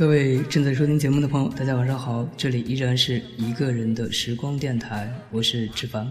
[0.00, 6.08] 各位正在收听节目的朋友，大家晚上好，这里依然是一个人的时光电台，我是志凡。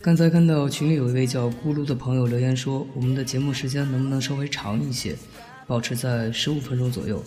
[0.00, 5.16] 刚才看到群里有一位叫咕噜的朋友留言说，我们的节目时间能不能稍微长一些，
[5.66, 7.20] 保持在十五分钟左右。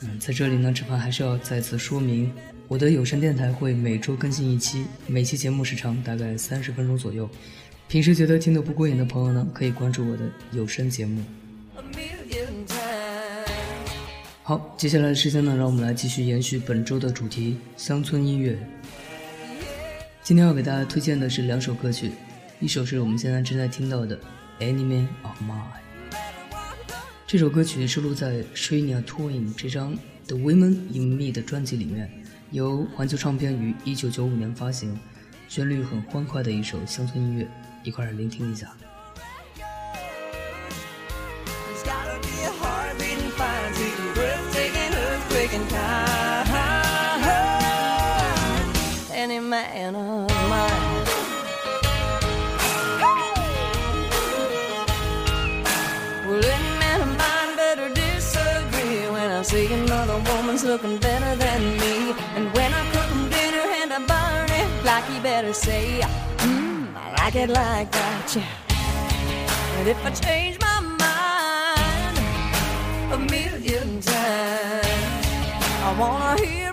[0.00, 2.32] 嗯，在这里呢，志凡还是要再次说明，
[2.68, 7.28] 我的有声电台会每周更新一期，每期节目时长大概三十分钟左右。
[7.86, 11.22] 平时觉得听得不过瘾的朋友呢，可以关注我的有声节目。
[14.50, 18.58] 好，接下来的时间呢，让我们来继续延续本周的主题——乡村音乐。
[20.24, 22.10] 今天要给大家推荐的是两首歌曲，
[22.58, 24.18] 一首是我们现在正在听到的
[24.58, 26.10] 《Enemy of Mine》。
[27.28, 29.94] 这首歌曲收录在 Shania Twain 这张
[30.26, 32.10] 《The Women in Me》的专辑里面，
[32.50, 34.98] 由环球唱片于1995年发行，
[35.46, 37.46] 旋律很欢快的一首乡村音乐，
[37.84, 38.76] 一块儿聆听一下。
[49.50, 51.06] Man of mine.
[56.26, 61.60] Well, any man of mine better disagree when I see another woman's looking better than
[61.82, 62.14] me.
[62.36, 66.00] And when I cook him dinner and I burn it, like he better say,
[66.38, 69.78] Mmm, I like it like that, yeah.
[69.78, 72.16] And if I change my mind
[73.14, 73.59] a times,
[75.90, 76.69] I wanna hear.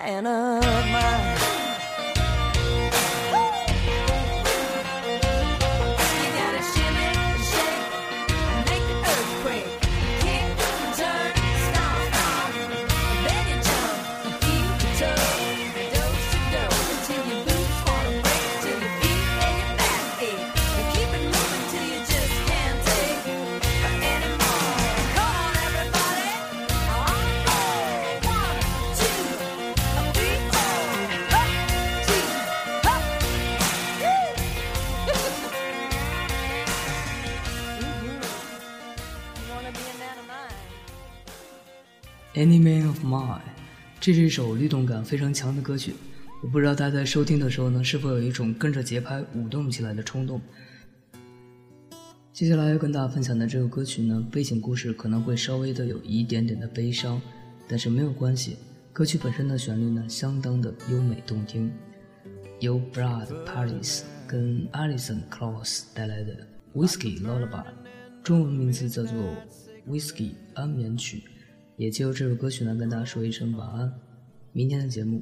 [0.00, 0.41] Any uh,
[42.34, 43.42] Any Man of Mine，
[44.00, 45.92] 这是一首律动感非常强的歌曲。
[46.42, 50.40] 我不知道大家在收听的时候呢，是否有一种跟着节拍舞动起来的冲动。
[52.32, 57.20] 接下来要跟大家分享的这个歌曲呢，背景故事可能会稍微的有一点点的悲伤，
[57.68, 58.56] 但是没有关系。
[58.94, 61.70] 歌曲本身的旋律呢，相当的优美动听。
[62.60, 66.34] 由 Brad Paris 跟 Alison Krauss 带来的
[66.74, 67.50] 《Whiskey Lullaby》，
[68.22, 69.12] 中文名字叫做
[69.86, 71.18] 《Whiskey 安眠曲》。
[71.77, 73.93] 也就这首歌曲呢，跟大家说一声晚安。
[74.51, 75.21] 明天的节目，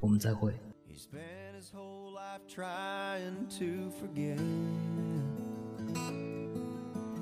[0.00, 0.52] 我们再会。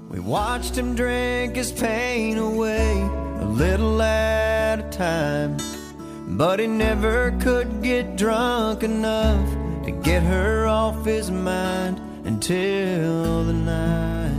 [0.08, 3.02] We watched him drink his pain away
[3.40, 5.56] a little at a time.
[6.28, 9.48] But he never could get drunk enough
[9.84, 14.32] to get her off his mind until the night.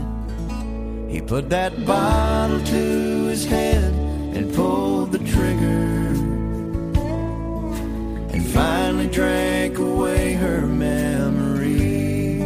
[1.10, 3.91] He put that bottle to his head
[4.35, 5.93] and pulled the trigger.
[8.33, 12.39] And finally drank away her memory.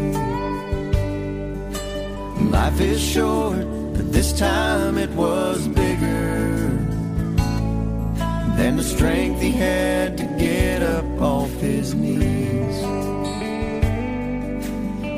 [2.51, 6.67] Life is short, but this time it was bigger
[8.57, 12.77] than the strength he had to get up off his knees.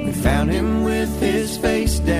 [0.06, 2.19] We found him with his face down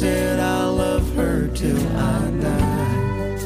[0.00, 3.38] said, I'll love her till I die.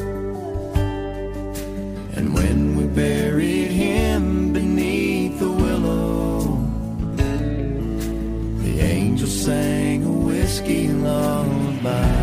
[2.17, 6.41] And when we buried him beneath the willow,
[8.63, 12.20] the angel sang a whiskey lullaby.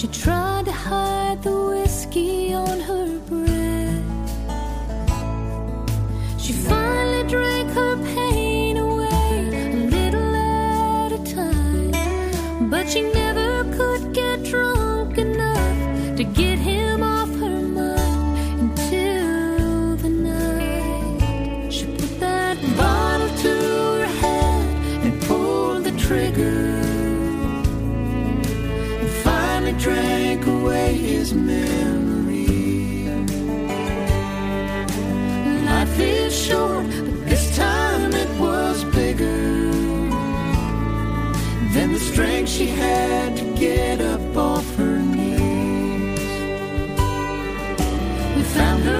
[0.00, 2.99] She tried to hide the whiskey on her
[31.20, 32.46] his memory.
[35.70, 39.70] Life is short, but this time it was bigger
[41.74, 46.20] than the strength she had to get up off her knees.
[48.36, 48.99] We found her